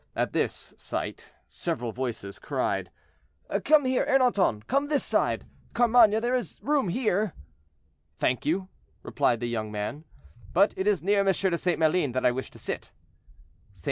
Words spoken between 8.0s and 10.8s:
"Thank you," replied the young man; "but